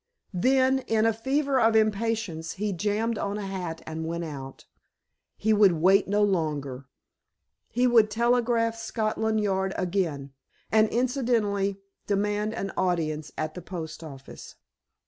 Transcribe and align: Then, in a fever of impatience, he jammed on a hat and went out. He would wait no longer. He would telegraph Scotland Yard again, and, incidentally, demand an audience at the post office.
Then, 0.33 0.79
in 0.87 1.05
a 1.05 1.13
fever 1.13 1.59
of 1.59 1.75
impatience, 1.75 2.53
he 2.53 2.73
jammed 2.73 3.19
on 3.19 3.37
a 3.37 3.45
hat 3.45 3.83
and 3.85 4.03
went 4.07 4.23
out. 4.23 4.65
He 5.37 5.53
would 5.53 5.73
wait 5.73 6.07
no 6.07 6.23
longer. 6.23 6.87
He 7.69 7.85
would 7.85 8.09
telegraph 8.09 8.75
Scotland 8.75 9.41
Yard 9.41 9.73
again, 9.77 10.31
and, 10.71 10.89
incidentally, 10.89 11.81
demand 12.07 12.55
an 12.55 12.71
audience 12.75 13.31
at 13.37 13.53
the 13.53 13.61
post 13.61 14.03
office. 14.03 14.55